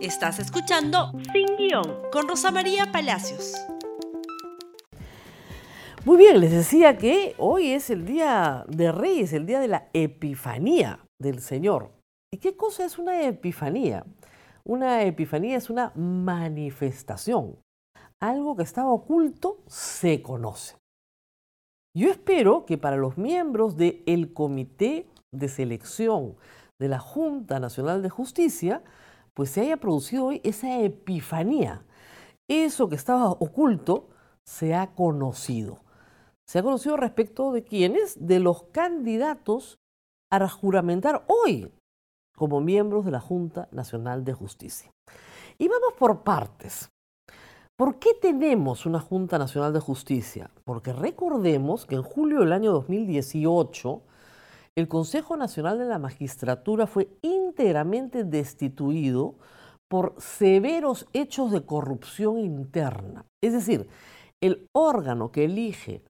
[0.00, 3.52] Estás escuchando Sin Guión con Rosa María Palacios.
[6.04, 9.88] Muy bien, les decía que hoy es el día de Reyes, el día de la
[9.92, 11.90] Epifanía del Señor.
[12.32, 14.06] ¿Y qué cosa es una epifanía?
[14.64, 17.56] Una epifanía es una manifestación.
[18.20, 20.76] Algo que estaba oculto se conoce.
[21.92, 26.36] Yo espero que para los miembros del Comité de Selección
[26.78, 28.84] de la Junta Nacional de Justicia,
[29.38, 31.86] pues se haya producido hoy esa epifanía.
[32.48, 34.08] Eso que estaba oculto
[34.44, 35.78] se ha conocido.
[36.44, 39.78] Se ha conocido respecto de quiénes, de los candidatos
[40.32, 41.70] a juramentar hoy
[42.36, 44.90] como miembros de la Junta Nacional de Justicia.
[45.56, 46.90] Y vamos por partes.
[47.76, 50.50] ¿Por qué tenemos una Junta Nacional de Justicia?
[50.64, 54.02] Porque recordemos que en julio del año 2018
[54.78, 59.34] el Consejo Nacional de la Magistratura fue íntegramente destituido
[59.90, 63.24] por severos hechos de corrupción interna.
[63.42, 63.88] Es decir,
[64.40, 66.04] el órgano que elige,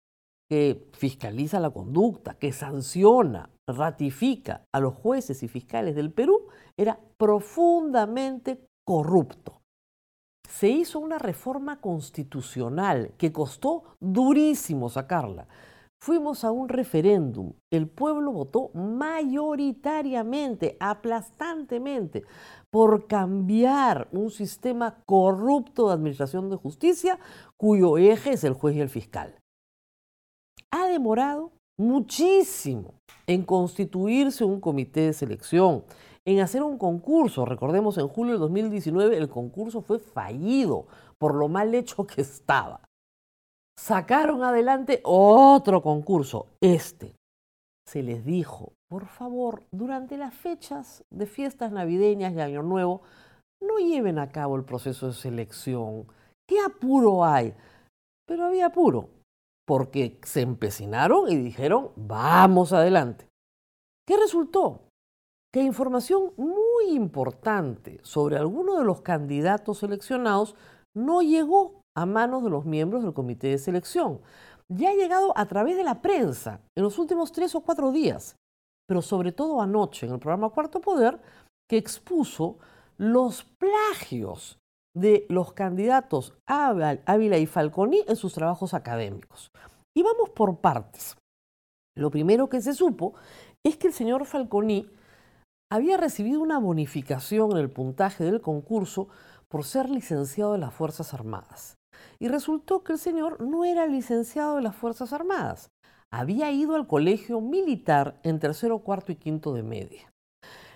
[0.51, 7.01] que fiscaliza la conducta, que sanciona, ratifica a los jueces y fiscales del Perú, era
[7.17, 9.63] profundamente corrupto.
[10.47, 15.47] Se hizo una reforma constitucional que costó durísimo sacarla
[16.01, 17.55] Fuimos a un referéndum.
[17.73, 22.23] El pueblo votó mayoritariamente, aplastantemente,
[22.71, 27.19] por cambiar un sistema corrupto de administración de justicia
[27.57, 29.35] cuyo eje es el juez y el fiscal.
[30.71, 32.95] Ha demorado muchísimo
[33.27, 35.83] en constituirse un comité de selección,
[36.25, 37.45] en hacer un concurso.
[37.45, 40.87] Recordemos, en julio de 2019 el concurso fue fallido
[41.19, 42.88] por lo mal hecho que estaba
[43.79, 47.15] sacaron adelante otro concurso, este.
[47.87, 53.03] Se les dijo, por favor, durante las fechas de fiestas navideñas y Año Nuevo,
[53.63, 56.07] no lleven a cabo el proceso de selección.
[56.47, 57.55] ¿Qué apuro hay?
[58.27, 59.09] Pero había apuro,
[59.67, 63.27] porque se empecinaron y dijeron, vamos adelante.
[64.07, 64.83] ¿Qué resultó?
[65.53, 70.57] Que información muy importante sobre alguno de los candidatos seleccionados
[70.95, 74.21] no llegó a manos de los miembros del comité de selección.
[74.69, 78.37] Ya ha llegado a través de la prensa en los últimos tres o cuatro días,
[78.87, 81.21] pero sobre todo anoche en el programa Cuarto Poder,
[81.69, 82.59] que expuso
[82.99, 84.61] los plagios
[84.97, 89.51] de los candidatos Ávila y Falconi en sus trabajos académicos.
[89.97, 91.17] Y vamos por partes.
[91.97, 93.15] Lo primero que se supo
[93.65, 94.89] es que el señor Falconi
[95.69, 99.09] había recibido una bonificación en el puntaje del concurso
[99.49, 101.78] por ser licenciado de las Fuerzas Armadas.
[102.21, 105.71] Y resultó que el señor no era licenciado de las Fuerzas Armadas.
[106.11, 110.13] Había ido al colegio militar en tercero, cuarto y quinto de media.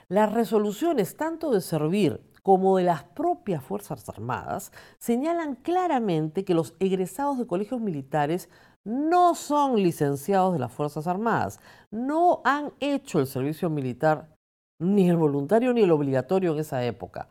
[0.08, 6.75] Las resoluciones tanto de servir como de las propias Fuerzas Armadas señalan claramente que los
[6.80, 8.48] egresados de colegios militares
[8.84, 11.60] no son licenciados de las Fuerzas Armadas,
[11.91, 14.36] no han hecho el servicio militar,
[14.80, 17.28] ni el voluntario ni el obligatorio en esa época.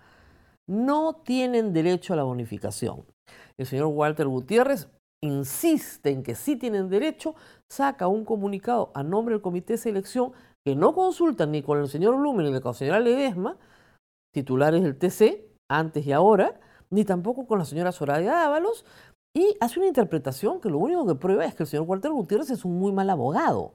[0.65, 3.05] No tienen derecho a la bonificación
[3.57, 4.89] el señor Walter Gutiérrez
[5.23, 7.35] insiste en que sí tienen derecho,
[7.69, 10.33] saca un comunicado a nombre del comité de selección
[10.65, 13.57] que no consultan ni con el señor Blumen ni con la señora Ledesma,
[14.33, 16.59] titulares del TC, antes y ahora,
[16.89, 18.85] ni tampoco con la señora Soraya Ábalos,
[19.33, 22.49] y hace una interpretación que lo único que prueba es que el señor Walter Gutiérrez
[22.49, 23.73] es un muy mal abogado.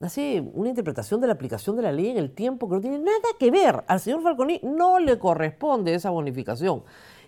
[0.00, 2.98] Hace una interpretación de la aplicación de la ley en el tiempo que no tiene
[2.98, 3.84] nada que ver.
[3.86, 6.82] Al señor Falconi no le corresponde esa bonificación.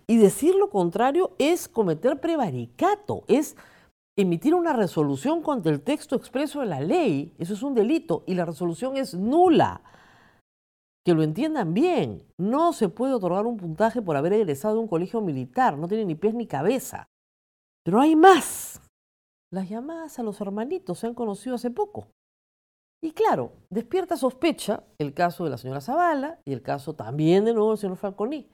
[0.06, 3.56] Y decir lo contrario es cometer prevaricato, es
[4.16, 7.34] emitir una resolución contra el texto expreso de la ley.
[7.38, 9.82] Eso es un delito y la resolución es nula.
[11.04, 14.88] Que lo entiendan bien, no se puede otorgar un puntaje por haber egresado de un
[14.88, 17.06] colegio militar, no tiene ni pies ni cabeza.
[17.84, 18.80] Pero hay más.
[19.52, 22.08] Las llamadas a los hermanitos se han conocido hace poco.
[23.02, 27.52] Y claro, despierta sospecha el caso de la señora Zavala y el caso también de
[27.52, 28.48] nuevo del señor Falconi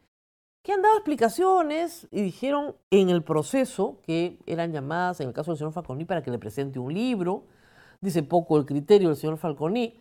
[0.63, 5.51] que han dado explicaciones y dijeron en el proceso que eran llamadas, en el caso
[5.51, 7.45] del señor Falconi, para que le presente un libro.
[8.01, 10.01] Dice poco el criterio del señor Falconi.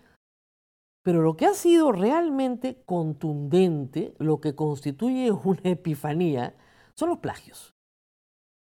[1.02, 6.56] Pero lo que ha sido realmente contundente, lo que constituye una epifanía,
[6.96, 7.74] son los plagios.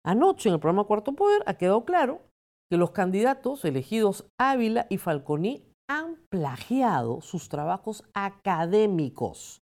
[0.05, 2.20] Anoche en el programa Cuarto Poder ha quedado claro
[2.70, 9.64] que los candidatos elegidos Ávila y Falconi han plagiado sus trabajos académicos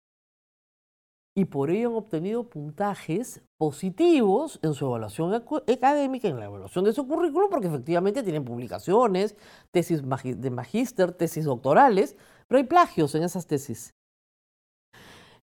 [1.38, 6.92] y por ello han obtenido puntajes positivos en su evaluación académica, en la evaluación de
[6.92, 9.36] su currículum, porque efectivamente tienen publicaciones,
[9.70, 12.16] tesis de magíster, tesis doctorales,
[12.48, 13.94] pero hay plagios en esas tesis.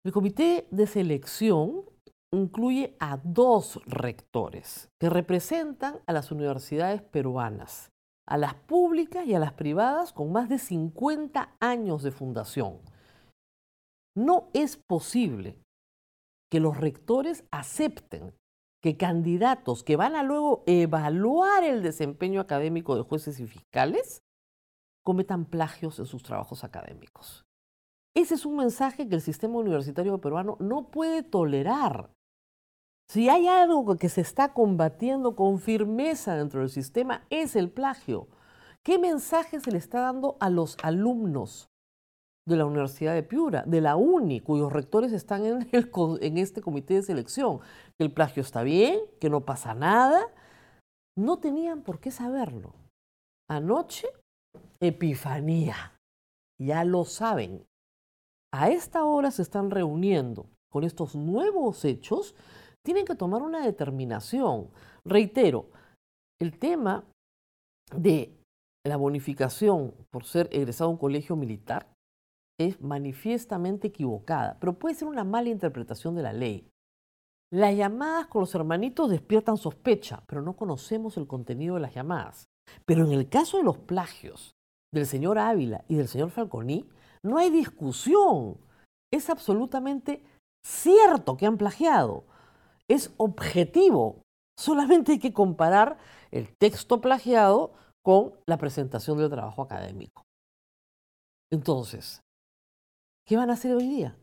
[0.03, 1.86] El comité de selección
[2.33, 7.89] incluye a dos rectores que representan a las universidades peruanas,
[8.27, 12.80] a las públicas y a las privadas con más de 50 años de fundación.
[14.18, 15.57] No es posible
[16.50, 18.33] que los rectores acepten
[18.81, 24.21] que candidatos que van a luego evaluar el desempeño académico de jueces y fiscales
[25.03, 27.45] cometan plagios en sus trabajos académicos.
[28.15, 32.12] Ese es un mensaje que el sistema universitario peruano no puede tolerar.
[33.07, 38.27] Si hay algo que se está combatiendo con firmeza dentro del sistema es el plagio.
[38.83, 41.69] ¿Qué mensaje se le está dando a los alumnos
[42.47, 47.03] de la Universidad de Piura, de la UNI, cuyos rectores están en, este comité de
[47.03, 47.59] selección?
[47.97, 50.21] Que el plagio está bien, que no pasa nada.
[51.18, 52.74] No tenían por qué saberlo.
[53.50, 54.07] Anoche,
[54.80, 55.94] Epifanía.
[56.62, 57.65] Ya lo saben.
[58.53, 62.36] A esta hora se están reuniendo con estos nuevos hechos
[62.86, 64.69] tienen que tomar una determinación.
[65.03, 65.69] Reitero,
[66.39, 67.03] el tema
[67.95, 68.38] de
[68.86, 71.88] la bonificación por ser egresado a un colegio militar
[72.60, 76.69] es manifiestamente equivocada, pero puede ser una mala interpretación de la ley.
[77.52, 82.46] Las llamadas con los hermanitos despiertan sospecha, pero no conocemos el contenido de las llamadas.
[82.86, 84.56] Pero en el caso de los plagios
[84.94, 86.90] del señor Ávila y del señor Falconi,
[87.24, 88.57] no hay discusión.
[89.13, 90.24] Es absolutamente
[90.66, 92.25] cierto que han plagiado
[92.88, 94.22] es objetivo.
[94.57, 95.98] Solamente hay que comparar
[96.31, 97.74] el texto plagiado
[98.04, 100.24] con la presentación del trabajo académico.
[101.52, 102.22] Entonces,
[103.25, 104.18] ¿qué van a hacer hoy día?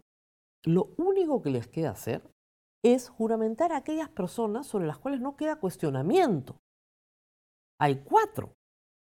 [0.64, 2.22] Lo único que les queda hacer
[2.84, 6.56] es juramentar a aquellas personas sobre las cuales no queda cuestionamiento.
[7.80, 8.54] Hay cuatro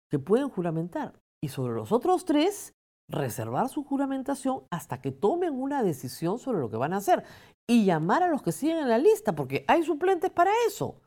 [0.09, 2.73] que pueden juramentar y sobre los otros tres
[3.09, 7.23] reservar su juramentación hasta que tomen una decisión sobre lo que van a hacer
[7.67, 11.01] y llamar a los que siguen en la lista, porque hay suplentes para eso.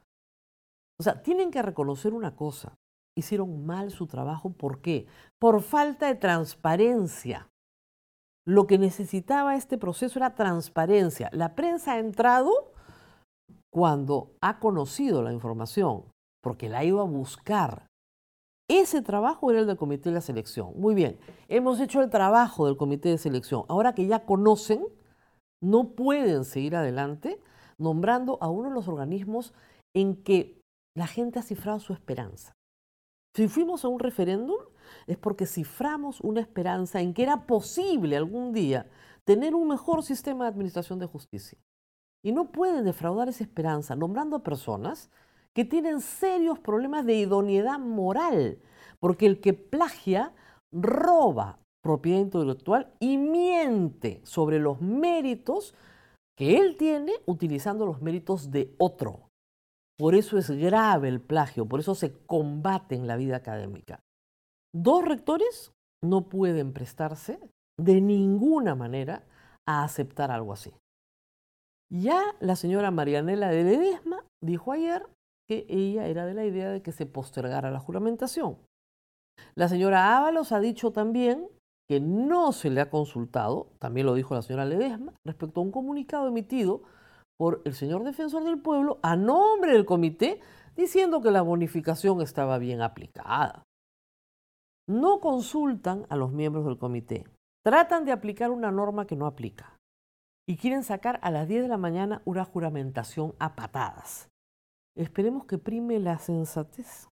[0.99, 2.77] O sea, tienen que reconocer una cosa.
[3.17, 4.53] Hicieron mal su trabajo.
[4.53, 5.07] ¿Por qué?
[5.39, 7.50] Por falta de transparencia.
[8.51, 11.31] Lo que necesitaba este proceso era transparencia.
[11.33, 12.51] La prensa ha entrado
[13.73, 16.07] cuando ha conocido la información,
[16.43, 17.87] porque la ha ido a buscar.
[18.69, 20.73] Ese trabajo era el del comité de la selección.
[20.75, 21.17] Muy bien,
[21.47, 23.63] hemos hecho el trabajo del comité de selección.
[23.69, 24.85] Ahora que ya conocen,
[25.63, 27.41] no pueden seguir adelante
[27.79, 29.55] nombrando a uno de los organismos
[29.95, 30.61] en que
[30.97, 32.53] la gente ha cifrado su esperanza.
[33.35, 34.59] Si fuimos a un referéndum
[35.07, 38.87] es porque ciframos una esperanza en que era posible algún día
[39.25, 41.59] tener un mejor sistema de administración de justicia.
[42.23, 45.11] Y no pueden defraudar esa esperanza nombrando a personas
[45.53, 48.59] que tienen serios problemas de idoneidad moral,
[48.99, 50.33] porque el que plagia
[50.73, 55.75] roba propiedad intelectual y miente sobre los méritos
[56.37, 59.30] que él tiene utilizando los méritos de otro.
[60.01, 64.01] Por eso es grave el plagio, por eso se combate en la vida académica.
[64.75, 67.39] Dos rectores no pueden prestarse
[67.79, 69.27] de ninguna manera
[69.69, 70.73] a aceptar algo así.
[71.93, 75.07] Ya la señora Marianela de Ledesma dijo ayer
[75.47, 78.57] que ella era de la idea de que se postergara la juramentación.
[79.55, 81.47] La señora Ábalos ha dicho también
[81.91, 85.73] que no se le ha consultado, también lo dijo la señora Ledesma, respecto a un
[85.73, 86.85] comunicado emitido
[87.41, 90.43] por el señor defensor del pueblo a nombre del comité
[90.77, 93.65] diciendo que la bonificación estaba bien aplicada.
[94.87, 97.25] No consultan a los miembros del comité,
[97.65, 99.75] tratan de aplicar una norma que no aplica
[100.47, 104.29] y quieren sacar a las 10 de la mañana una juramentación a patadas.
[104.95, 107.09] Esperemos que prime la sensatez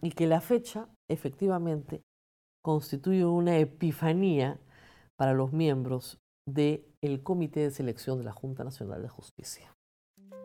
[0.00, 2.02] y que la fecha efectivamente
[2.62, 4.60] constituye una epifanía
[5.18, 9.72] para los miembros del Comité de Selección de la Junta Nacional de Justicia.